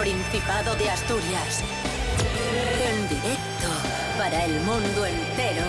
[0.00, 1.60] Principado de Asturias.
[2.88, 3.68] En directo
[4.16, 5.66] para el mundo entero.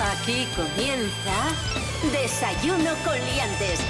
[0.00, 3.80] Aquí comienza Desayuno con Liantes.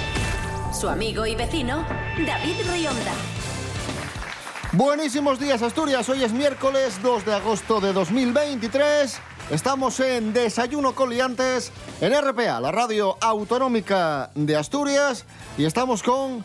[0.73, 1.85] Su amigo y vecino,
[2.25, 3.13] David Rionda.
[4.71, 9.21] Buenísimos días Asturias, hoy es miércoles 2 de agosto de 2023.
[9.51, 15.25] Estamos en Desayuno con Liantes en RPA, la radio autonómica de Asturias,
[15.59, 16.43] y estamos con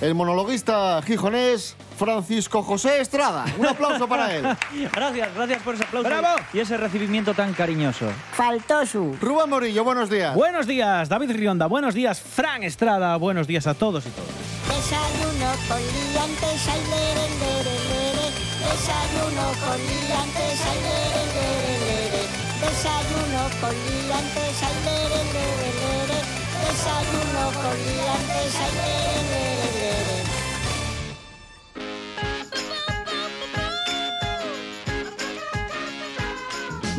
[0.00, 3.44] el monologuista gijonés Francisco José Estrada.
[3.58, 4.44] Un aplauso para él.
[4.92, 6.28] Gracias, gracias por ese aplauso ¡Bravo!
[6.52, 8.06] y ese recibimiento tan cariñoso.
[8.32, 9.16] Faltó su.
[9.20, 10.34] Rubén Morillo, buenos días.
[10.34, 11.66] Buenos días, David Rionda.
[11.66, 13.16] Buenos días, Fran Estrada.
[13.16, 14.30] Buenos días a todos y todas.
[14.68, 18.26] Desayuno con liantes, ay, lere, lere, lere.
[18.64, 22.22] Desayuno con liantes, ay, lere, lere, lere.
[22.60, 26.18] Desayuno con liantes, ay, lere, lere, lere.
[26.64, 29.53] Desayuno con liantes, lere, lere, lere.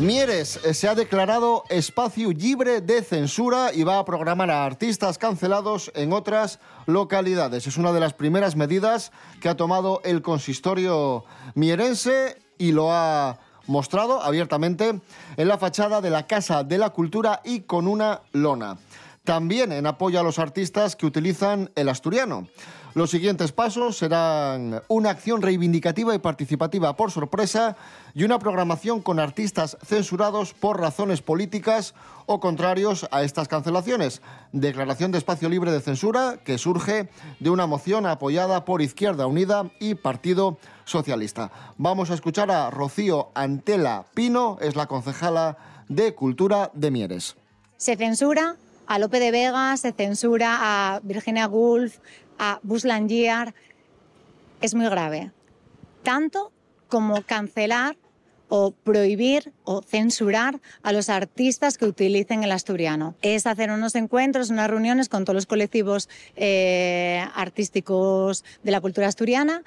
[0.00, 5.16] Mieres eh, se ha declarado espacio libre de censura y va a programar a artistas
[5.16, 7.66] cancelados en otras localidades.
[7.66, 11.24] Es una de las primeras medidas que ha tomado el consistorio
[11.54, 15.00] mierense y lo ha mostrado abiertamente
[15.38, 18.76] en la fachada de la Casa de la Cultura y con una lona.
[19.24, 22.48] También en apoyo a los artistas que utilizan el asturiano.
[22.96, 27.76] Los siguientes pasos serán una acción reivindicativa y participativa por sorpresa
[28.14, 31.92] y una programación con artistas censurados por razones políticas
[32.24, 34.22] o contrarios a estas cancelaciones.
[34.52, 39.70] Declaración de espacio libre de censura que surge de una moción apoyada por Izquierda Unida
[39.78, 41.50] y Partido Socialista.
[41.76, 45.58] Vamos a escuchar a Rocío Antela Pino, es la concejala
[45.90, 47.36] de Cultura de Mieres.
[47.76, 48.56] Se censura
[48.86, 51.98] a Lope de Vega, se censura a Virginia Woolf,
[52.38, 53.54] a Buzz Lightyear.
[54.60, 55.30] Es muy grave.
[56.02, 56.52] Tanto
[56.88, 57.96] como cancelar
[58.48, 63.16] o prohibir o censurar a los artistas que utilicen el asturiano.
[63.20, 69.08] Es hacer unos encuentros, unas reuniones con todos los colectivos eh, artísticos de la cultura
[69.08, 69.62] asturiana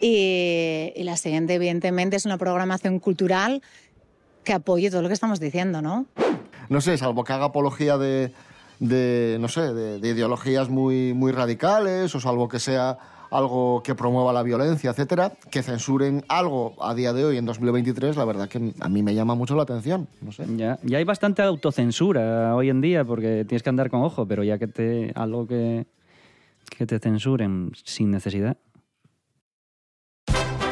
[0.00, 3.62] y, y la siguiente, evidentemente, es una programación cultural
[4.42, 6.06] que apoye todo lo que estamos diciendo, ¿no?
[6.68, 8.32] no sé, salvo que haga apología de,
[8.78, 12.98] de, no sé, de, de ideologías muy, muy radicales o salvo que sea
[13.34, 18.16] algo que promueva la violencia, etcétera, que censuren algo a día de hoy, en 2023,
[18.16, 20.44] la verdad que a mí me llama mucho la atención, no sé.
[20.56, 24.44] Ya, ya hay bastante autocensura hoy en día porque tienes que andar con ojo, pero
[24.44, 25.86] ya que te algo que,
[26.76, 28.56] que te censuren sin necesidad.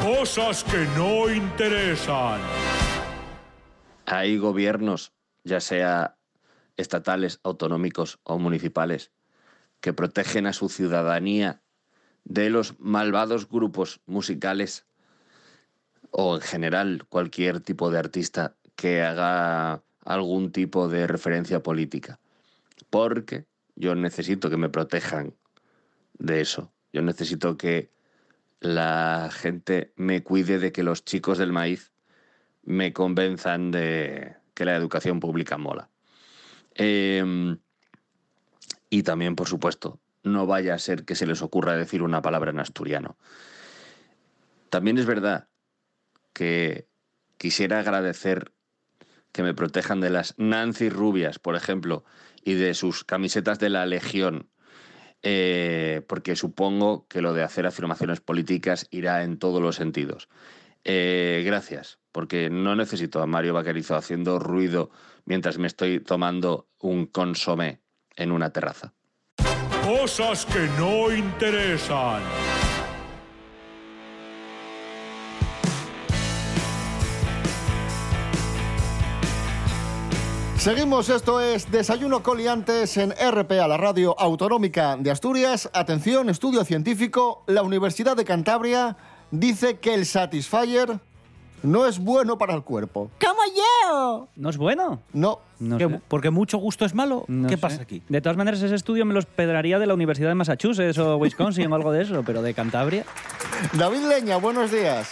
[0.01, 2.39] Cosas que no interesan.
[4.05, 5.11] Hay gobiernos,
[5.43, 6.15] ya sea
[6.77, 9.11] estatales, autonómicos o municipales,
[9.79, 11.61] que protegen a su ciudadanía
[12.23, 14.85] de los malvados grupos musicales
[16.11, 22.19] o en general cualquier tipo de artista que haga algún tipo de referencia política.
[22.89, 23.45] Porque
[23.75, 25.35] yo necesito que me protejan
[26.17, 26.71] de eso.
[26.91, 27.91] Yo necesito que
[28.59, 31.91] la gente me cuide de que los chicos del maíz
[32.63, 35.89] me convenzan de que la educación pública mola.
[36.75, 37.57] Eh,
[38.89, 42.51] y también, por supuesto, no vaya a ser que se les ocurra decir una palabra
[42.51, 43.17] en asturiano.
[44.69, 45.47] También es verdad
[46.33, 46.87] que
[47.37, 48.53] quisiera agradecer
[49.31, 52.05] que me protejan de las Nancy Rubias, por ejemplo,
[52.43, 54.49] y de sus camisetas de la Legión,
[55.23, 60.29] eh, porque supongo que lo de hacer afirmaciones políticas irá en todos los sentidos.
[60.83, 64.91] Eh, gracias, porque no necesito a Mario Vaquerizo haciendo ruido
[65.25, 67.81] mientras me estoy tomando un consomé
[68.15, 68.93] en una terraza.
[69.83, 72.21] Cosas que no interesan.
[80.63, 85.69] Seguimos, esto es Desayuno Coliantes en RPA, la radio autonómica de Asturias.
[85.73, 88.95] Atención, estudio científico, la Universidad de Cantabria
[89.29, 91.01] dice que el Satisfyer
[91.63, 93.09] no es bueno para el cuerpo.
[93.19, 94.27] ¡Como yo!
[94.35, 94.99] ¿No es bueno?
[95.13, 95.39] No.
[95.59, 96.01] No ¿Qué- sé.
[96.07, 97.23] ¿Porque mucho gusto es malo?
[97.27, 97.61] No ¿Qué sé.
[97.61, 98.01] pasa aquí?
[98.09, 101.71] De todas maneras, ese estudio me lo esperaría de la Universidad de Massachusetts o Wisconsin
[101.71, 103.05] o algo de eso, pero de Cantabria.
[103.73, 105.09] David Leña, buenos días.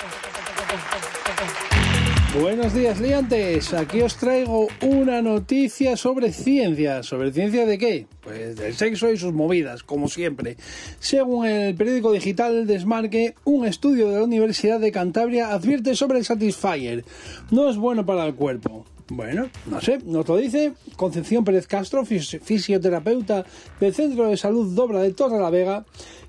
[2.40, 3.74] Buenos días, liantes.
[3.74, 7.04] Aquí os traigo una noticia sobre ciencia.
[7.04, 8.08] ¿Sobre ciencia de qué?
[8.22, 10.56] Pues del sexo y sus movidas, como siempre.
[11.00, 16.26] Según el periódico digital Desmarque, un estudio de la Universidad de Cantabria advierte sobre el
[16.26, 17.04] Satisfyer.
[17.52, 18.86] No es bueno para el cuerpo.
[19.14, 23.44] Bueno, no sé, nos lo dice Concepción Pérez Castro, fis- fisioterapeuta
[23.82, 25.84] del Centro de Salud Dobra de Torre la Vega,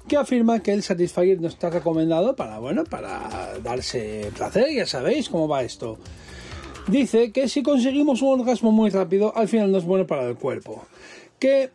[0.08, 5.28] que afirma que el Satisfyer no está recomendado para, bueno, para darse placer, ya sabéis
[5.28, 5.98] cómo va esto.
[6.88, 10.36] Dice que si conseguimos un orgasmo muy rápido, al final no es bueno para el
[10.36, 10.84] cuerpo.
[11.38, 11.70] Que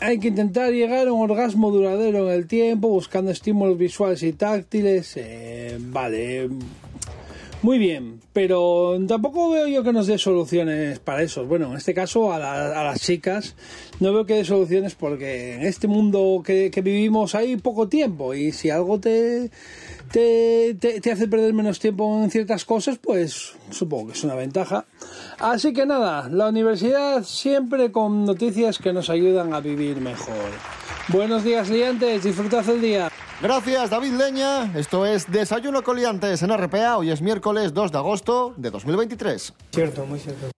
[0.00, 4.32] hay que intentar llegar a un orgasmo duradero en el tiempo, buscando estímulos visuales y
[4.32, 5.12] táctiles.
[5.16, 6.48] eh, vale,
[7.66, 11.44] muy bien, pero tampoco veo yo que nos dé soluciones para eso.
[11.46, 13.56] Bueno, en este caso a, la- a las chicas
[13.98, 18.52] no veo que dé soluciones porque en este mundo que, vivimos hay poco tiempo y
[18.52, 19.50] si algo te,
[20.12, 24.84] te- te hace perder menos tiempo en ciertas cosas, pues supongo que es una ventaja.
[25.40, 30.52] Así que nada, la universidad siempre con noticias que nos ayudan a vivir mejor.
[31.08, 33.08] Buenos días, liantes, disfrutad el día.
[33.40, 34.72] Gracias, David Leña.
[34.76, 36.96] Esto es Desayuno Coliantes en RPA.
[36.96, 39.54] Hoy es miércoles 2 de agosto de 2023.
[39.72, 40.50] Cierto, muy cierto.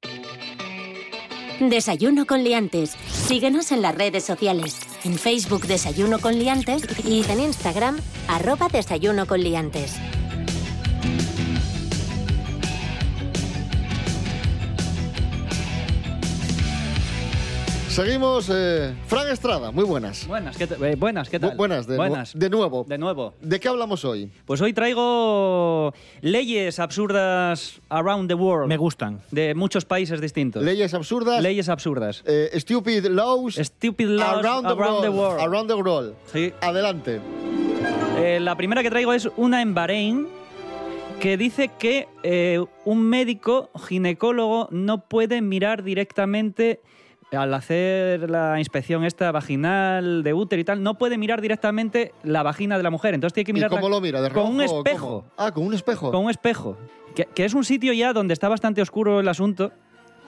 [1.61, 2.97] Desayuno con liantes.
[3.11, 4.81] Síguenos en las redes sociales.
[5.05, 7.99] En Facebook Desayuno con liantes y en Instagram
[8.29, 9.97] arroba Desayuno con liantes.
[18.03, 18.49] Seguimos.
[18.49, 20.25] eh, Fran Estrada, muy buenas.
[20.29, 21.51] Buenas, ¿qué, eh, buenas, ¿qué tal?
[21.55, 22.39] Bu- buenas, de, nu- buenas.
[22.39, 22.85] de nuevo.
[22.89, 23.35] De nuevo.
[23.41, 24.31] ¿De qué hablamos hoy?
[24.47, 28.69] Pues hoy traigo leyes absurdas around the world.
[28.69, 29.19] Me gustan.
[29.33, 30.63] De muchos países distintos.
[30.63, 31.43] Leyes absurdas.
[31.43, 32.23] Leyes absurdas.
[32.25, 33.57] eh, stupid laws.
[33.57, 35.41] Stupid laws around, the, around the world.
[35.41, 35.41] world.
[35.41, 36.15] Around the world.
[36.33, 36.53] Sí.
[36.61, 37.21] Adelante.
[38.19, 40.29] Eh, la primera que traigo es una en Bahrein
[41.19, 46.79] que dice que eh, un médico ginecólogo no puede mirar directamente
[47.33, 52.43] al hacer la inspección esta vaginal de útero y tal, no puede mirar directamente la
[52.43, 53.15] vagina de la mujer.
[53.15, 54.23] Entonces tiene que ¿Y mirar cómo lo mira?
[54.23, 55.07] ¿De con un espejo.
[55.07, 55.25] cómo?
[55.37, 56.11] Ah, con un espejo.
[56.11, 56.79] Con un espejo.
[57.15, 59.73] Que, que es un sitio ya donde está bastante oscuro el asunto.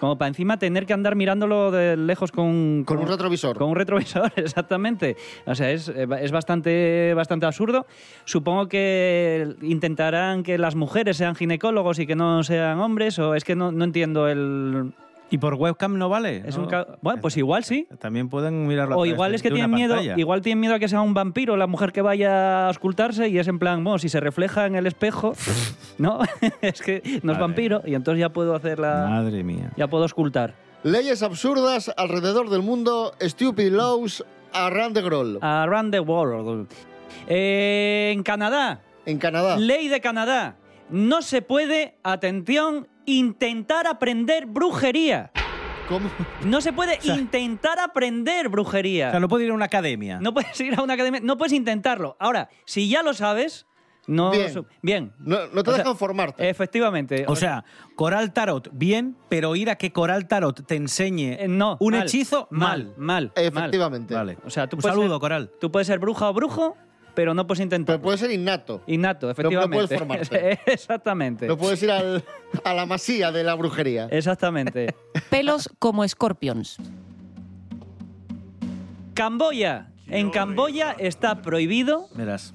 [0.00, 2.85] Como para encima tener que andar mirándolo de lejos con...
[2.87, 3.58] Con un retrovisor.
[3.58, 5.17] Con un retrovisor, exactamente.
[5.44, 7.87] O sea, es, es bastante, bastante absurdo.
[8.25, 13.44] Supongo que intentarán que las mujeres sean ginecólogos y que no sean hombres, o es
[13.44, 14.94] que no, no entiendo el...
[15.32, 16.43] ¿Y por webcam no vale?
[16.44, 16.65] Es No.
[16.65, 17.87] un ca- Bueno, pues igual sí.
[18.00, 20.19] También pueden mirarlo O igual es que tienen miedo, pantalla.
[20.19, 23.38] igual tienen miedo a que sea un vampiro la mujer que vaya a auscultarse y
[23.38, 25.35] es en plan, bueno, si se refleja en el espejo,
[25.99, 26.19] ¿no?
[26.62, 27.38] es que no es Vale.
[27.38, 29.71] vampiro y entonces ya puedo hacer la Madre mía.
[29.77, 30.55] ya puedo auscultar.
[30.82, 33.12] Leyes absurdas alrededor del mundo.
[33.21, 35.38] Stupid laws around the world.
[35.44, 36.67] Around the world.
[37.29, 39.56] Eh, en Canadá, En Canadá.
[39.59, 40.56] ley de Canadá,
[40.88, 45.31] no se puede, atención, intentar aprender brujería.
[45.88, 46.08] ¿Cómo?
[46.44, 49.08] No se puede intentar aprender brujería.
[49.08, 50.20] O sea, no puede ir a una academia.
[50.20, 52.17] No puedes ir a una academia, no puedes intentarlo.
[52.20, 53.67] Ahora, si ya lo sabes,
[54.06, 54.31] no...
[54.31, 54.67] Bien.
[54.82, 55.12] Bien.
[55.19, 56.49] No, no te O sea, dejan formarte.
[56.49, 57.25] Efectivamente.
[57.29, 57.64] O sea,
[57.97, 61.76] Coral Tarot, bien, pero ir a que Coral Tarot te enseñe eh, no.
[61.81, 62.85] un mal, hechizo, mal.
[62.87, 62.94] Mal.
[62.96, 64.14] mal, Efectivamente.
[64.14, 64.38] Vale.
[64.44, 65.50] O sea, tú un puedes saludo, ser- Coral.
[65.61, 66.76] Tú puedes ser bruja o brujo,
[67.14, 67.96] pero no puedes intentar.
[67.96, 68.82] Pero puede ser innato.
[68.86, 69.76] Innato, no efectivamente.
[69.76, 70.60] puedes formarte.
[70.72, 71.46] Exactamente.
[71.46, 72.24] No puedes ir al-
[72.64, 74.06] a la masía de la brujería.
[74.10, 74.94] Exactamente.
[75.30, 76.76] Pelos como escorpions.
[79.14, 79.88] Camboya.
[80.06, 82.52] En Camboya está prohibido Verás.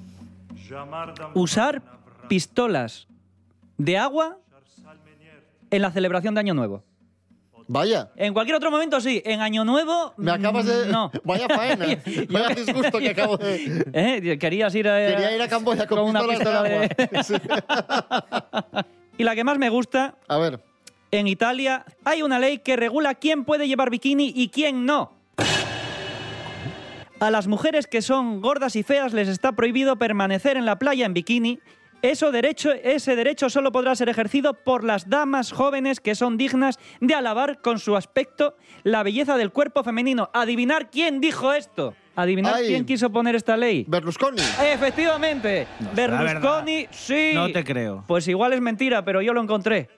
[1.34, 1.82] usar
[2.28, 3.06] pistolas
[3.78, 4.38] de agua
[5.70, 6.84] en la celebración de Año Nuevo.
[7.68, 8.10] Vaya.
[8.16, 10.86] En cualquier otro momento sí, en Año Nuevo Me acabas de.
[10.86, 11.10] mm, no.
[11.24, 11.86] Vaya faena.
[12.30, 13.84] Vaya disgusto que acabo de.
[13.92, 14.38] ¿Eh?
[14.38, 17.10] Querías ir a, Quería ir a Camboya con, una pistolas de pistola agua.
[17.10, 17.34] de- Sí.
[19.18, 20.60] Y la que más me gusta, A ver.
[21.10, 25.12] en Italia hay una ley que regula quién puede llevar bikini y quién no.
[27.18, 31.06] A las mujeres que son gordas y feas les está prohibido permanecer en la playa
[31.06, 31.60] en bikini.
[32.02, 36.78] Eso derecho, ese derecho solo podrá ser ejercido por las damas jóvenes que son dignas
[37.00, 40.30] de alabar con su aspecto la belleza del cuerpo femenino.
[40.32, 41.94] Adivinar quién dijo esto.
[42.14, 42.68] Adivinar Ay.
[42.68, 43.84] quién quiso poner esta ley.
[43.88, 44.40] Berlusconi.
[44.72, 45.66] Efectivamente.
[45.94, 47.32] Berlusconi, sí.
[47.34, 48.04] No te creo.
[48.06, 49.88] Pues igual es mentira, pero yo lo encontré.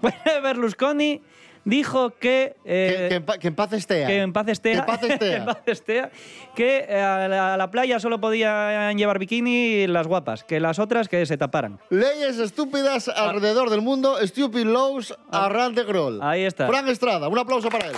[0.42, 1.20] Berlusconi
[1.64, 2.56] dijo que...
[2.64, 4.06] eh, Que, que en pa- que en paz estea.
[4.06, 4.72] que en paz estea.
[4.72, 5.18] Que en paz estea.
[5.30, 6.10] que en paz estea,
[6.54, 10.78] que eh, a la, a la playa solo podían llevar bikini las guapas, que las
[10.78, 11.78] otras que se taparan.
[11.90, 14.16] Leyes estúpidas alrededor del mundo.
[14.26, 16.22] Stupid laws around the world.
[16.22, 16.66] Ahí está.
[16.66, 17.94] Fran Estrada, un aplauso para él.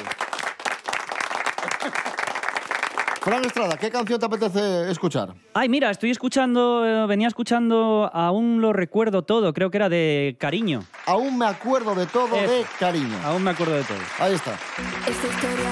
[3.26, 5.34] Fran Estrada, ¿qué canción te apetece escuchar?
[5.52, 10.36] Ay, mira, estoy escuchando, eh, venía escuchando, aún lo recuerdo todo, creo que era de
[10.38, 10.84] Cariño.
[11.06, 12.52] Aún me acuerdo de todo Eso.
[12.52, 13.16] de cariño.
[13.24, 13.98] Aún me acuerdo de todo.
[14.20, 14.52] Ahí está.
[15.08, 15.70] Esta historia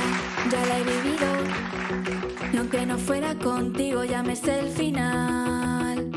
[0.51, 2.53] ya la he vivido.
[2.53, 6.11] Y aunque no fuera contigo, ya me sé el final.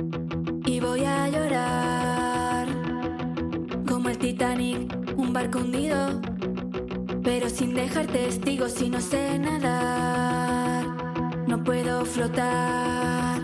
[0.65, 2.67] Y voy a llorar.
[3.88, 6.20] Como el Titanic, un barco hundido.
[7.24, 10.77] pero sin dejar testigos si no sé nadar.
[11.48, 13.37] No puedo flotar.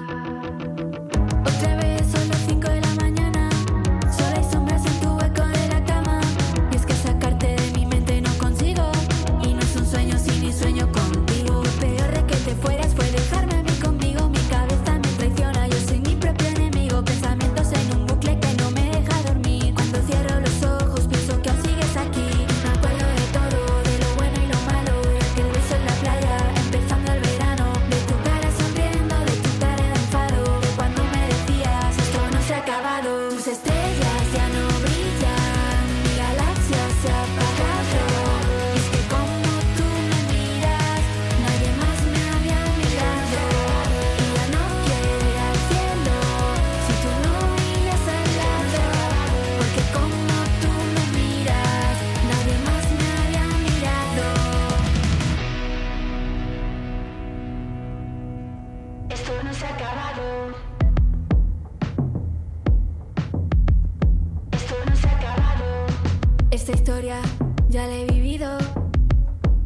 [66.63, 67.20] Esta historia
[67.67, 68.58] ya la he vivido.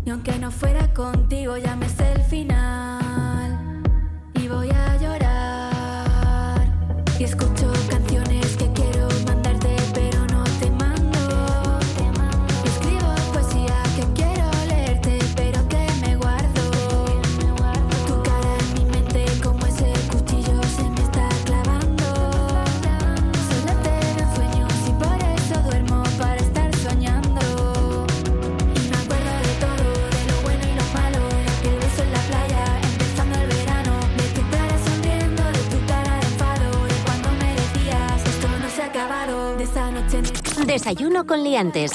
[0.03, 3.83] Y aunque no fuera contigo, ya me sé el final.
[4.33, 6.59] Y voy a llorar.
[7.19, 7.71] Y escucho
[40.67, 41.93] Desayuno con liantes.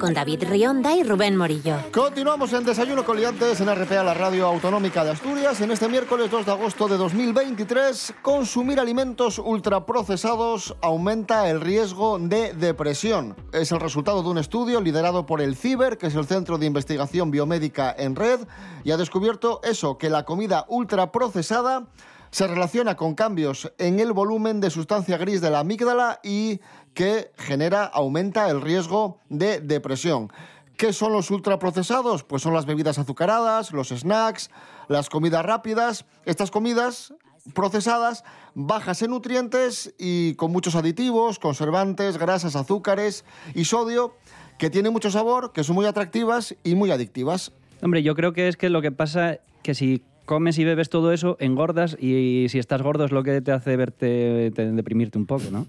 [0.00, 1.76] Con David Rionda y Rubén Morillo.
[1.92, 5.60] Continuamos en Desayuno con Liantes en RPA, la radio autonómica de Asturias.
[5.60, 12.54] En este miércoles 2 de agosto de 2023, consumir alimentos ultraprocesados aumenta el riesgo de
[12.54, 13.36] depresión.
[13.52, 16.64] Es el resultado de un estudio liderado por el CIBER, que es el Centro de
[16.64, 18.40] Investigación Biomédica en Red,
[18.82, 21.86] y ha descubierto eso, que la comida ultraprocesada
[22.30, 26.60] se relaciona con cambios en el volumen de sustancia gris de la amígdala y
[26.96, 30.32] que genera, aumenta el riesgo de depresión.
[30.78, 32.24] ¿Qué son los ultraprocesados?
[32.24, 34.50] Pues son las bebidas azucaradas, los snacks,
[34.88, 36.06] las comidas rápidas.
[36.24, 37.12] Estas comidas
[37.52, 38.24] procesadas,
[38.54, 44.14] bajas en nutrientes y con muchos aditivos, conservantes, grasas, azúcares y sodio,
[44.58, 47.52] que tienen mucho sabor, que son muy atractivas y muy adictivas.
[47.82, 51.12] Hombre, yo creo que es que lo que pasa que si comes y bebes todo
[51.12, 55.26] eso, engordas y si estás gordo es lo que te hace verte, te- deprimirte un
[55.26, 55.66] poco, ¿no?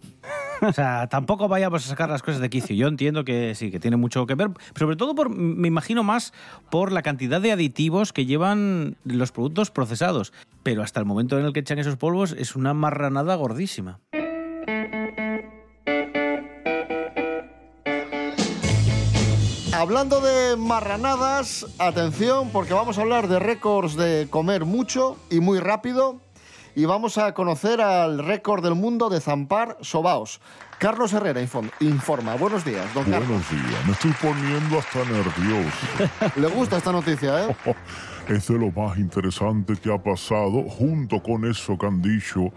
[0.61, 2.75] O sea, tampoco vayamos a sacar las cosas de quicio.
[2.75, 6.33] Yo entiendo que sí, que tiene mucho que ver, sobre todo por, me imagino más
[6.69, 10.33] por la cantidad de aditivos que llevan los productos procesados.
[10.63, 13.99] Pero hasta el momento en el que echan esos polvos es una marranada gordísima.
[19.73, 25.59] Hablando de marranadas, atención, porque vamos a hablar de récords de comer mucho y muy
[25.59, 26.19] rápido.
[26.77, 30.39] Y vamos a conocer al récord del mundo de zampar sobaos.
[30.77, 32.35] Carlos Herrera info- informa.
[32.35, 33.27] Buenos días, don Carlos.
[33.27, 36.35] Buenos días, me estoy poniendo hasta nervioso.
[36.39, 37.55] Le gusta esta noticia, ¿eh?
[38.27, 42.51] Es de lo más interesante que ha pasado, junto con eso que han dicho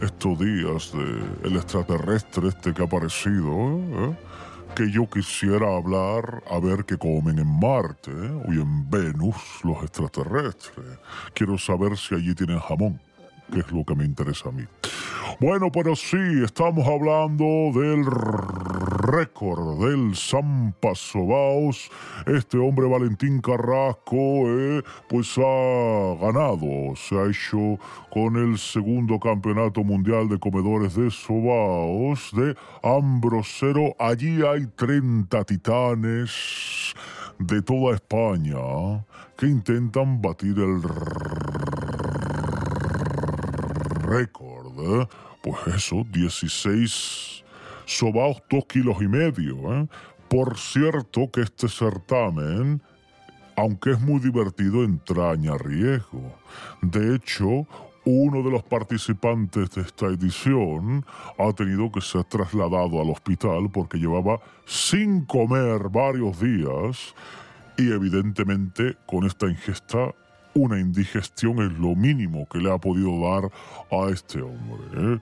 [0.00, 4.16] estos días de el extraterrestre este que ha aparecido, ¿eh?
[4.76, 8.42] que yo quisiera hablar a ver qué comen en Marte ¿eh?
[8.50, 10.86] y en Venus los extraterrestres.
[11.34, 13.00] Quiero saber si allí tienen jamón,
[13.52, 14.64] que es lo que me interesa a mí.
[15.38, 21.90] Bueno, pero sí, estamos hablando del récord del Zampa Sobaos.
[22.26, 26.96] Este hombre, Valentín Carrasco, eh, pues ha ganado.
[26.96, 27.78] Se ha hecho
[28.10, 33.94] con el segundo campeonato mundial de comedores de sobaos de Ambrosero.
[33.98, 36.94] Allí hay 30 titanes
[37.38, 39.04] de toda España
[39.36, 40.82] que intentan batir el
[44.06, 44.72] récord.
[44.78, 45.08] ¿eh?
[45.42, 47.44] Pues eso, 16
[47.84, 49.74] sobaos, 2 kilos y medio.
[49.74, 49.88] ¿eh?
[50.28, 52.82] Por cierto que este certamen,
[53.56, 56.34] aunque es muy divertido, entraña riesgo.
[56.82, 57.66] De hecho,
[58.04, 61.04] uno de los participantes de esta edición
[61.38, 67.14] ha tenido que ser trasladado al hospital porque llevaba sin comer varios días
[67.76, 70.14] y evidentemente con esta ingesta
[70.56, 73.50] una indigestión es lo mínimo que le ha podido dar
[73.90, 75.14] a este hombre.
[75.14, 75.18] ¿eh?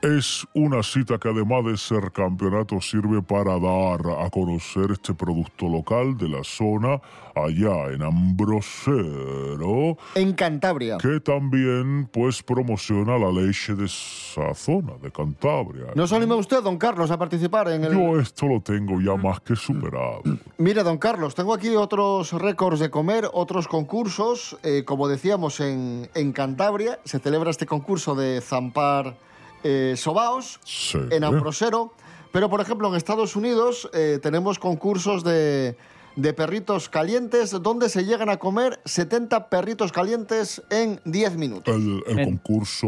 [0.00, 5.68] Es una cita que además de ser campeonato sirve para dar a conocer este producto
[5.68, 7.00] local de la zona
[7.34, 10.98] allá en Ambrosero, En Cantabria.
[10.98, 15.86] que también pues promociona la leche de esa zona, de Cantabria.
[15.96, 17.92] ¿No se anima usted, don Carlos, a participar en el...?
[17.92, 20.22] Yo esto lo tengo ya más que superado.
[20.58, 24.56] Mire, don Carlos, tengo aquí otros récords de comer, otros concursos.
[24.62, 29.16] Eh, como decíamos, en, en Cantabria se celebra este concurso de zampar
[29.64, 30.98] eh, sobaos Sí.
[31.10, 31.92] en Ambrosero.
[32.32, 35.76] Pero, por ejemplo, en Estados Unidos eh, tenemos concursos de,
[36.14, 41.74] de perritos calientes donde se llegan a comer 70 perritos calientes en 10 minutos.
[41.74, 42.86] El, el En- concurso,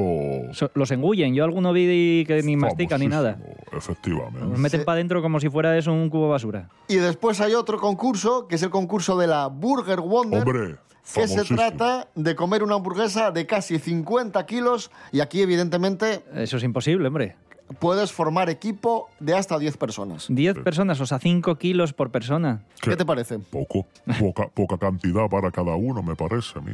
[0.52, 1.34] So- los engullen.
[1.34, 3.38] Yo alguno vi que ni mastican ni nada.
[3.72, 4.40] efectivamente.
[4.40, 6.68] Los meten para adentro como si fuera eso un cubo de basura.
[6.88, 10.42] Y después hay otro concurso, que es el concurso de la Burger Wonder.
[10.42, 10.76] Hombre,
[11.14, 16.56] que se trata de comer una hamburguesa de casi 50 kilos y aquí evidentemente Eso
[16.56, 17.36] es imposible, hombre.
[17.78, 20.26] puedes formar equipo de hasta 10 personas.
[20.28, 22.62] 10 personas, o sea, 5 kilos por persona.
[22.82, 23.38] ¿Qué te parece?
[23.38, 23.86] Poco,
[24.18, 26.72] poca, poca cantidad para cada uno, me parece a mí.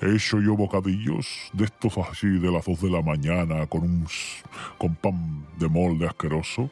[0.00, 4.06] He hecho yo bocadillos de estos así de las 2 de la mañana con un
[4.76, 6.68] con pan de molde asqueroso.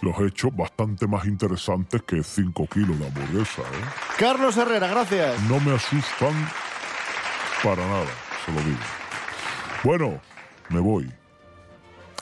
[0.00, 3.84] Los he hecho bastante más interesantes que 5 kilos de hamburguesa, ¿eh?
[4.16, 5.40] Carlos Herrera, gracias.
[5.42, 6.48] No me asustan
[7.62, 8.06] para nada,
[8.46, 8.78] se lo digo.
[9.82, 10.20] Bueno,
[10.68, 11.12] me voy.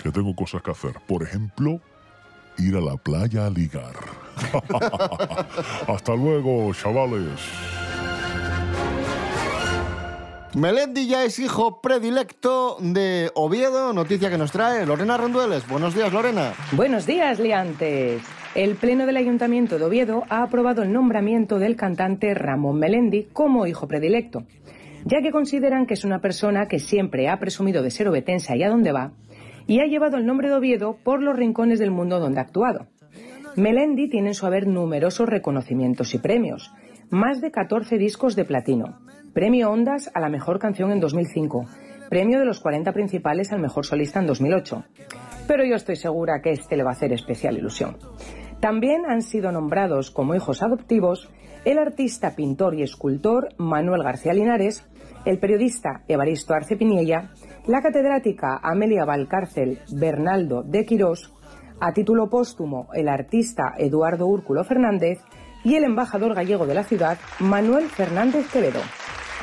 [0.02, 0.94] Que tengo cosas que hacer.
[1.06, 1.80] Por ejemplo,
[2.58, 3.94] ir a la playa a ligar.
[5.88, 7.40] Hasta luego, chavales.
[10.56, 15.68] Melendi ya es hijo predilecto de Oviedo, noticia que nos trae Lorena Rendueles.
[15.68, 16.54] Buenos días, Lorena.
[16.72, 18.22] Buenos días, liantes.
[18.54, 23.66] El Pleno del Ayuntamiento de Oviedo ha aprobado el nombramiento del cantante Ramón Melendi como
[23.66, 24.44] hijo predilecto,
[25.04, 28.70] ya que consideran que es una persona que siempre ha presumido de ser obetense allá
[28.70, 29.12] donde va
[29.66, 32.86] y ha llevado el nombre de Oviedo por los rincones del mundo donde ha actuado.
[33.56, 36.72] Melendi tiene en su haber numerosos reconocimientos y premios,
[37.10, 38.98] más de 14 discos de platino,
[39.36, 41.66] premio Ondas a la mejor canción en 2005,
[42.08, 44.82] premio de los 40 principales al mejor solista en 2008.
[45.46, 47.98] Pero yo estoy segura que este le va a hacer especial ilusión.
[48.60, 51.28] También han sido nombrados como hijos adoptivos
[51.66, 54.88] el artista, pintor y escultor Manuel García Linares,
[55.26, 57.28] el periodista Evaristo Arce Piniella,
[57.66, 61.30] la catedrática Amelia Valcárcel Bernaldo de Quirós,
[61.78, 65.18] a título póstumo el artista Eduardo Úrculo Fernández
[65.62, 68.80] y el embajador gallego de la ciudad Manuel Fernández Quevedo.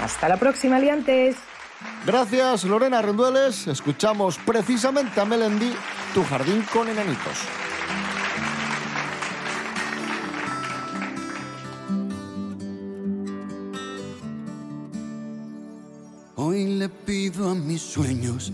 [0.02, 1.36] Hasta la próxima, liantes.
[2.06, 3.68] Gracias, Lorena Rendueles.
[3.68, 5.74] Escuchamos precisamente a Melendi,
[6.14, 7.40] Tu jardín con enanitos.
[16.36, 18.52] Hoy le pido a mis sueños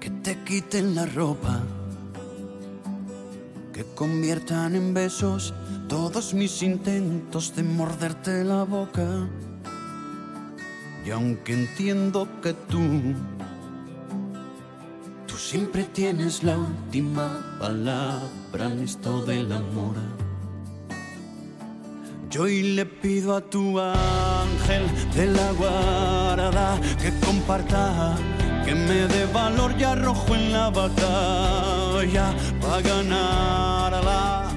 [0.00, 1.60] que te quiten la ropa,
[3.72, 5.52] que conviertan en besos
[5.88, 9.28] todos mis intentos de morderte la boca.
[11.06, 13.14] Y aunque entiendo que tú,
[15.28, 19.94] tú siempre tienes la última palabra en esto del amor.
[22.28, 24.82] Yo hoy le pido a tu ángel
[25.14, 28.16] de la guarda que comparta,
[28.64, 34.48] que me dé valor y arrojo en la batalla para ganarla.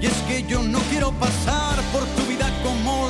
[0.00, 3.09] Y es que yo no quiero pasar por tu vida como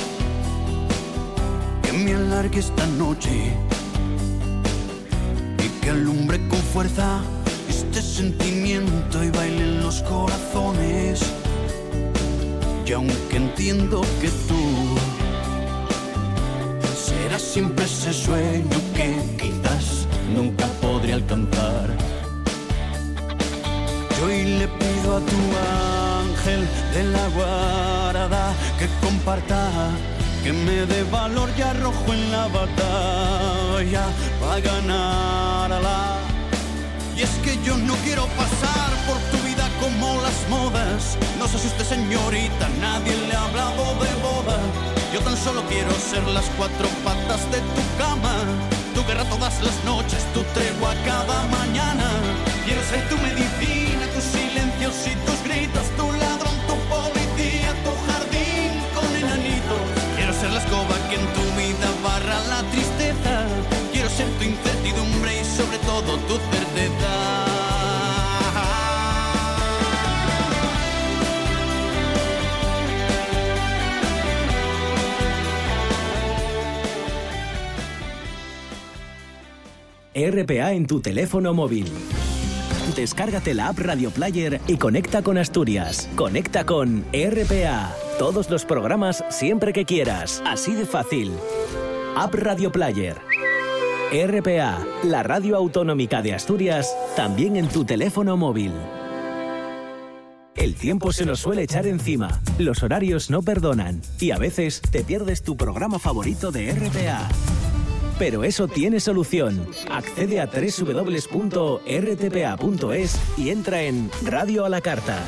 [2.49, 3.53] que esta noche
[5.63, 7.21] y que alumbre con fuerza
[7.69, 11.21] este sentimiento y baile en los corazones.
[12.85, 14.61] Y aunque entiendo que tú
[16.95, 21.95] serás siempre ese sueño que quizás nunca podré alcanzar.
[24.17, 25.39] Yo hoy le pido a tu
[26.23, 29.91] ángel de la guarda que comparta,
[30.43, 34.05] que me dé valor y arrojo en la batalla
[34.39, 36.17] para ganarla.
[37.15, 41.17] Y es que yo no quiero pasar por tu vida como las modas.
[41.37, 44.57] No se asuste señorita, nadie le ha hablado de boda.
[45.13, 48.35] Yo tan solo quiero ser las cuatro patas de tu cama,
[48.95, 52.07] tu guerra todas las noches, tu tregua cada mañana.
[52.65, 56.30] Quiero ser tu medicina, tus silencios y tus gritos, tu ladrón,
[60.41, 63.45] ser la escoba que en tu vida barra la tristeza.
[63.91, 67.11] Quiero ser tu incertidumbre y sobre todo tu certeza.
[80.13, 81.85] RPA en tu teléfono móvil.
[82.95, 86.09] Descárgate la app Radio Player y conecta con Asturias.
[86.15, 88.10] Conecta con RPA.
[88.17, 90.41] Todos los programas siempre que quieras.
[90.45, 91.31] Así de fácil.
[92.15, 93.17] App Radio Player.
[94.11, 98.73] RPA, la radio autonómica de Asturias, también en tu teléfono móvil.
[100.55, 105.03] El tiempo se nos suele echar encima, los horarios no perdonan y a veces te
[105.03, 107.29] pierdes tu programa favorito de RPA.
[108.19, 109.65] Pero eso tiene solución.
[109.89, 111.31] Accede a www.rtpa.es
[113.37, 115.23] y entra en Radio a la Carta.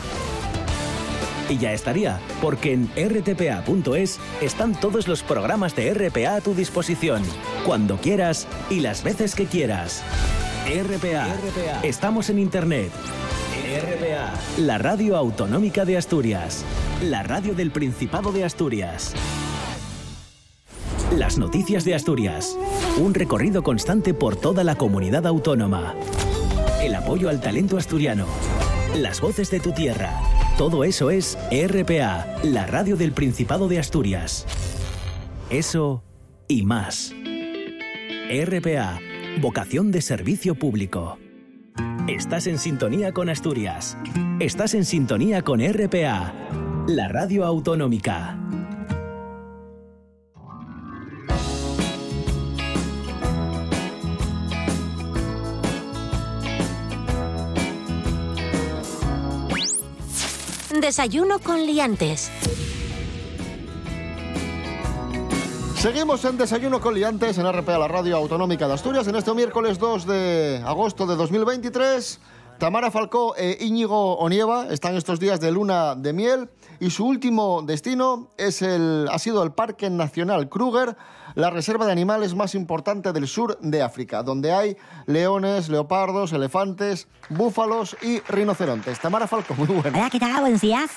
[1.49, 7.21] Y ya estaría, porque en rtpa.es están todos los programas de RPA a tu disposición,
[7.65, 10.03] cuando quieras y las veces que quieras.
[10.65, 11.27] RPA.
[11.83, 12.89] Estamos en Internet.
[13.73, 14.33] RPA.
[14.57, 16.63] La radio autonómica de Asturias.
[17.01, 19.13] La radio del Principado de Asturias.
[21.17, 22.57] Las noticias de Asturias.
[22.97, 25.95] Un recorrido constante por toda la comunidad autónoma.
[26.81, 28.25] El apoyo al talento asturiano.
[28.95, 30.21] Las voces de tu tierra.
[30.57, 34.45] Todo eso es RPA, la radio del Principado de Asturias.
[35.49, 36.03] Eso
[36.47, 37.11] y más.
[38.29, 38.99] RPA,
[39.41, 41.17] vocación de servicio público.
[42.07, 43.97] Estás en sintonía con Asturias.
[44.39, 46.35] Estás en sintonía con RPA,
[46.87, 48.37] la radio autonómica.
[60.83, 62.29] Desayuno con liantes.
[65.77, 69.79] Seguimos en Desayuno con Liantes en RPA, la radio autonómica de Asturias, en este miércoles
[69.79, 72.19] 2 de agosto de 2023.
[72.63, 76.49] Tamara Falcó e Íñigo Onieva están estos días de luna de miel
[76.79, 80.95] y su último destino es el, ha sido el Parque Nacional Kruger,
[81.35, 87.09] la reserva de animales más importante del sur de África, donde hay leones, leopardos, elefantes,
[87.27, 88.97] búfalos y rinocerontes.
[88.97, 89.97] Tamara Falcó, muy buena.
[89.99, 90.39] Hola, ¿qué tal?
[90.39, 90.89] Buenos días.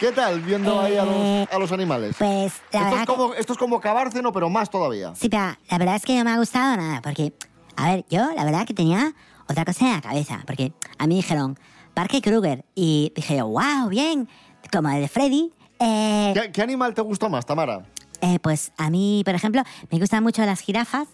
[0.00, 2.16] ¿Qué tal viendo ahí a Eh, los, a los animales?
[2.18, 5.14] Pues la esto, es verdad que- como, esto es como Cabárceno, pero más todavía.
[5.14, 7.32] Sí, pero la verdad es que no me ha gustado nada, porque,
[7.76, 9.14] a ver, yo la verdad que tenía
[9.48, 11.58] otra cosa en la cabeza, porque a mí dijeron
[11.94, 14.28] Parque Kruger y dije yo, wow, bien,
[14.72, 15.52] como el de Freddy.
[15.80, 17.84] Eh, ¿Qué, qué animal te gustó más, Tamara?
[18.20, 21.08] eh, pues a mí, por ejemplo, me gustan mucho las jirafas.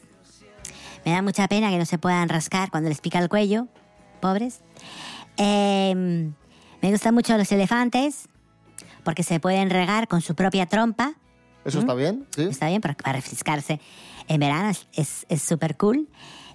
[1.04, 3.66] Me da mucha pena que no se puedan rascar cuando les pica el cuello,
[4.20, 4.60] pobres.
[5.38, 8.28] Eh, me gustan mucho los elefantes,
[9.02, 11.14] porque se pueden regar con su propia trompa.
[11.64, 11.80] ¿Eso ¿Mm?
[11.80, 12.26] está bien?
[12.34, 12.42] Sí.
[12.42, 13.80] Está bien para, refrescarse
[14.28, 16.08] en verano, es súper cool.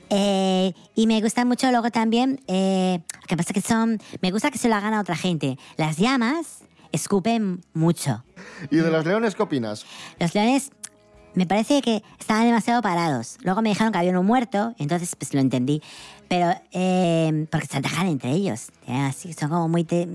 [0.09, 4.51] Eh, y me gusta mucho luego también, eh, lo que pasa que son, me gusta
[4.51, 5.57] que se lo hagan a otra gente.
[5.77, 6.59] Las llamas
[6.91, 8.23] escupen mucho.
[8.69, 9.85] ¿Y de los leones qué opinas?
[10.19, 10.69] Los leones
[11.33, 13.37] me parece que estaban demasiado parados.
[13.41, 15.81] Luego me dijeron que había uno muerto, entonces pues lo entendí.
[16.29, 18.69] Pero, eh, porque se atajan entre ellos.
[18.87, 20.07] eh, Así, son como muy, te-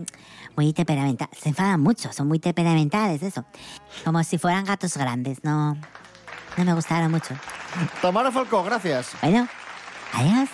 [0.57, 1.39] muy temperamentales.
[1.39, 3.45] Se enfadan mucho, son muy temperamentales, eso.
[4.05, 5.75] Como si fueran gatos grandes, no,
[6.57, 7.35] no me gustaron mucho.
[8.01, 9.11] Tamara Falcó, gracias.
[9.21, 9.47] Bueno,
[10.13, 10.49] adiós.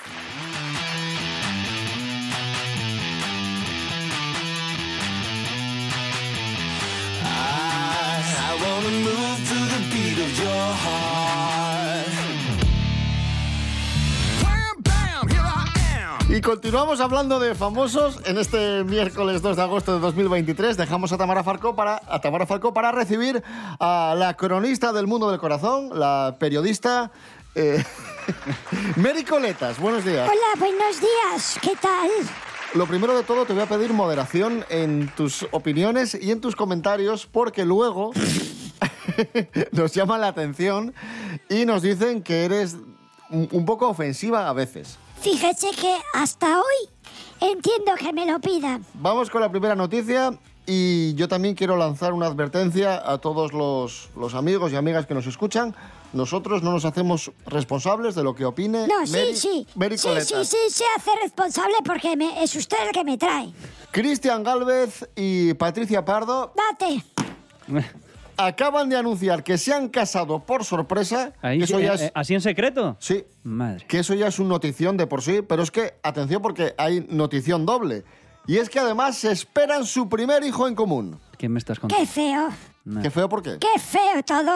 [16.36, 20.76] Y continuamos hablando de famosos en este miércoles 2 de agosto de 2023.
[20.76, 23.42] Dejamos a Tamara Falcó para, a Tamara Falcó para recibir
[23.80, 27.10] a la cronista del mundo del corazón, la periodista
[27.54, 27.82] eh,
[28.96, 29.78] Mary Coletas.
[29.78, 30.28] Buenos días.
[30.28, 31.58] Hola, buenos días.
[31.60, 32.08] ¿Qué tal?
[32.74, 36.56] Lo primero de todo te voy a pedir moderación en tus opiniones y en tus
[36.56, 38.12] comentarios porque luego
[39.72, 40.94] nos llama la atención
[41.48, 42.76] y nos dicen que eres
[43.30, 44.98] un poco ofensiva a veces.
[45.20, 46.88] Fíjese que hasta hoy
[47.40, 48.84] entiendo que me lo pidan.
[48.94, 54.10] Vamos con la primera noticia y yo también quiero lanzar una advertencia a todos los,
[54.16, 55.74] los amigos y amigas que nos escuchan.
[56.16, 59.66] Nosotros no nos hacemos responsables de lo que opine No, sí, Mary, sí.
[59.74, 63.52] Mary sí, sí, sí, se hace responsable porque me- es usted el que me trae.
[63.90, 67.02] Cristian Galvez y Patricia Pardo Date.
[68.36, 71.32] acaban de anunciar que se han casado por sorpresa.
[71.42, 72.96] Ahí, que eso sí, ya eh, es, eh, ¿Así en secreto?
[73.00, 73.24] Sí.
[73.42, 73.86] Madre.
[73.86, 77.06] Que eso ya es un notición de por sí, pero es que, atención, porque hay
[77.08, 78.04] notición doble.
[78.46, 81.18] Y es que además se esperan su primer hijo en común.
[81.38, 82.04] ¿Qué me estás contando?
[82.04, 82.48] Qué feo,
[83.02, 83.58] Qué feo, ¿por qué?
[83.58, 84.52] qué feo todo.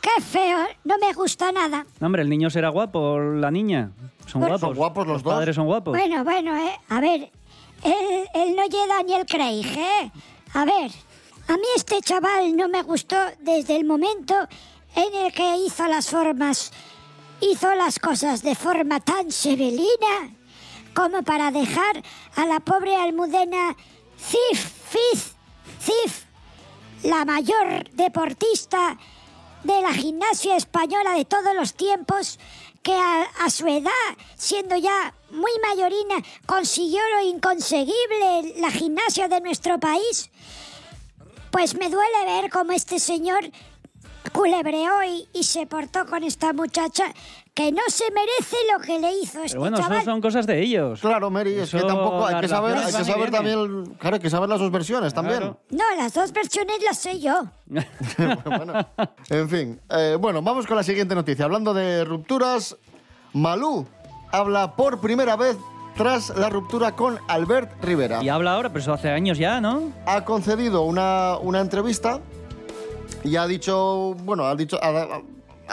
[0.00, 1.84] Qué feo, no me gusta nada.
[2.00, 3.90] No, hombre, el niño será guapo, la niña.
[4.26, 4.60] Son Pues- guapos.
[4.60, 5.34] Son guapos los dos.
[5.34, 5.96] padres son guapos.
[5.96, 7.30] Bueno, bueno, eh, a ver,
[7.82, 10.10] él, él no llega Daniel Craig, ¿eh?
[10.54, 10.90] A ver,
[11.48, 14.34] a mí este chaval no me gustó desde el momento
[14.94, 16.72] en el que hizo las formas,
[17.40, 20.30] hizo las cosas de forma tan sebelina
[20.94, 22.02] como para dejar
[22.36, 23.76] a la pobre Almudena
[24.18, 25.34] Cif, Fiz,
[25.80, 26.24] Cif,
[27.04, 28.98] la mayor deportista
[29.64, 32.38] de la gimnasia española de todos los tiempos,
[32.82, 33.90] que a, su edad,
[34.36, 36.16] siendo ya muy mayorina,
[36.46, 40.30] consiguió lo inconseguible la gimnasia de nuestro país,
[41.50, 43.50] pues me duele ver cómo este señor
[44.32, 47.12] culebreó y, y se portó con esta muchacha
[47.58, 49.98] que no se merece lo que le hizo este Pero bueno, chaval.
[49.98, 51.00] eso son cosas de ellos.
[51.00, 54.30] Claro, Mary, es que tampoco hay que saber, hay que saber también, claro, hay que
[54.30, 55.56] saber las dos versiones también.
[55.70, 57.46] No, las dos versiones las sé yo.
[59.30, 61.46] En fin, eh, bueno, vamos con la siguiente noticia.
[61.46, 62.76] Hablando de rupturas,
[63.32, 63.84] Malú
[64.30, 65.56] habla por primera vez
[65.96, 68.22] tras la ruptura con Albert Rivera.
[68.22, 69.92] Y habla ahora, pero eso hace años ya, ¿no?
[70.06, 72.20] Ha concedido una, una entrevista
[73.24, 75.22] y ha dicho, bueno, ha dicho, ha, ha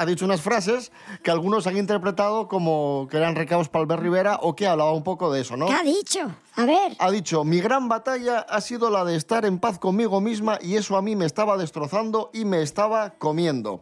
[0.03, 0.91] dicho unas frases
[1.23, 5.03] que algunos han interpretado como que eran recados para Albert Rivera o que hablaba un
[5.03, 5.67] poco de eso, ¿no?
[5.67, 6.19] ¿Qué ha dicho?
[6.55, 6.97] A ver.
[6.99, 10.75] Ha dicho, mi gran batalla ha sido la de estar en paz conmigo misma y
[10.75, 13.79] eso a mí me estaba destrozando y me estaba comiendo.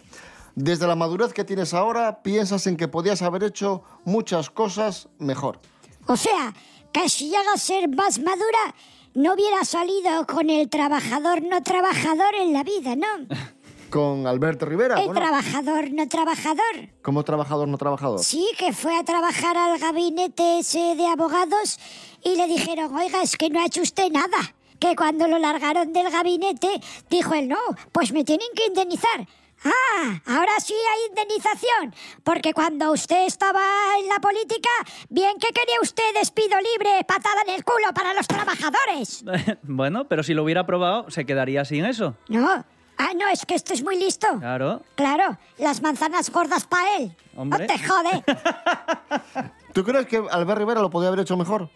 [0.56, 5.60] Desde la madurez que tienes ahora, piensas en que podías haber hecho muchas cosas mejor.
[6.06, 6.54] O sea,
[6.92, 8.76] que si llega a ser más madura,
[9.16, 13.08] no hubiera salido con el trabajador no trabajador en la vida, ¿no?
[13.94, 16.90] Con Alberto Rivera, El bueno, trabajador no trabajador.
[17.04, 18.24] como trabajador no trabajador.
[18.24, 21.78] Sí, que fue a trabajar al gabinete ese de abogados
[22.24, 24.56] y le dijeron, oiga, es que no ha hecho usted nada.
[24.80, 27.60] Que cuando lo largaron del gabinete, dijo él, no,
[27.92, 29.28] pues me tienen que indemnizar.
[29.64, 33.62] Ah, ahora sí hay indemnización, porque cuando usted estaba
[34.02, 34.72] en la política,
[35.10, 39.24] bien que quería usted despido libre, patada en el culo para los trabajadores.
[39.62, 42.16] bueno, pero si lo hubiera probado, se quedaría sin eso.
[42.28, 42.66] No,
[42.98, 44.28] ah, no, es que esto es muy listo.
[44.40, 44.82] Claro.
[44.96, 47.16] Claro, las manzanas gordas para él.
[47.36, 47.68] Hombre.
[47.68, 48.24] No te jode.
[49.74, 51.70] ¿Tú crees que Albert Rivera lo podía haber hecho mejor?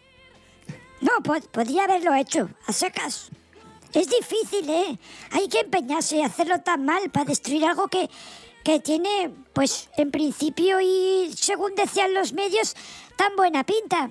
[1.01, 3.29] No, pod- podría haberlo hecho, a secas.
[3.93, 4.99] Es difícil, ¿eh?
[5.31, 8.09] Hay que empeñarse y hacerlo tan mal para destruir algo que,
[8.63, 12.75] que tiene, pues, en principio y según decían los medios,
[13.15, 14.09] tan buena pinta.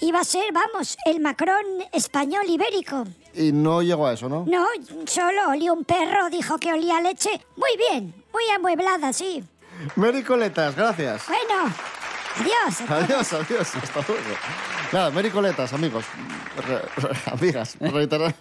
[0.00, 3.04] Iba a ser, vamos, el Macron español ibérico.
[3.34, 4.44] Y no llegó a eso, ¿no?
[4.46, 4.66] No,
[5.06, 7.30] solo olió un perro, dijo que olía leche.
[7.56, 9.42] Muy bien, muy amueblada, sí.
[9.94, 11.22] Mary Coletas, gracias.
[11.26, 11.72] Bueno,
[12.40, 12.80] adiós.
[12.90, 14.22] Adiós, adiós, hasta luego.
[14.92, 16.04] Nada, Mary Coletas, amigos,
[16.66, 18.34] re- re- amigas, reitera-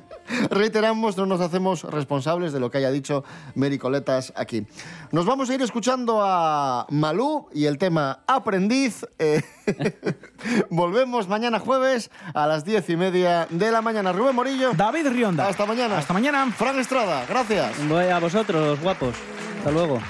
[0.50, 4.66] reiteramos, no nos hacemos responsables de lo que haya dicho Mary Coletas aquí.
[5.12, 9.04] Nos vamos a ir escuchando a Malú y el tema Aprendiz.
[9.18, 9.42] eh,
[10.70, 14.12] volvemos mañana jueves a las diez y media de la mañana.
[14.12, 14.72] Rubén Morillo.
[14.72, 15.48] David Rionda.
[15.48, 15.98] Hasta mañana.
[15.98, 16.50] Hasta mañana.
[16.52, 17.86] Fran Estrada, gracias.
[17.88, 19.14] Voy a vosotros, guapos.
[19.58, 20.00] Hasta luego.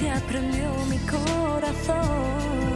[0.00, 2.74] Ti aprendió mi corazón.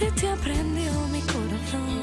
[0.00, 2.02] De ti aprendió mi corazón.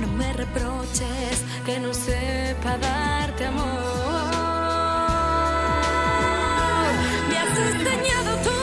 [0.00, 3.64] No me reproches que no sepa darte amor.
[7.28, 8.36] Me has enseñado.
[8.44, 8.55] Tú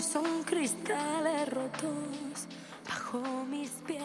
[0.00, 2.46] son cristales rotos
[2.88, 4.01] bajo mis pies.